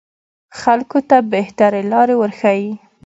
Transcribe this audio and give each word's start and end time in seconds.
خلکو 0.59 0.99
ته 1.09 1.17
بهترې 1.31 1.81
لارې 1.91 2.15
وروښيي 2.17 2.71